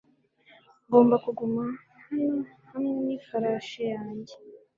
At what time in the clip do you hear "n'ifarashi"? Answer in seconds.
3.05-3.81